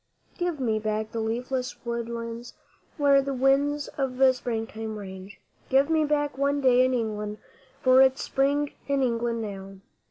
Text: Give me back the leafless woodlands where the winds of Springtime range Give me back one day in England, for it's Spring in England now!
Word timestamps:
Give 0.39 0.59
me 0.59 0.79
back 0.79 1.11
the 1.11 1.19
leafless 1.19 1.85
woodlands 1.85 2.55
where 2.97 3.21
the 3.21 3.35
winds 3.35 3.87
of 3.99 4.17
Springtime 4.35 4.97
range 4.97 5.39
Give 5.69 5.91
me 5.91 6.05
back 6.05 6.39
one 6.39 6.59
day 6.59 6.83
in 6.83 6.95
England, 6.95 7.37
for 7.83 8.01
it's 8.01 8.23
Spring 8.23 8.71
in 8.87 9.03
England 9.03 9.43
now! 9.43 9.75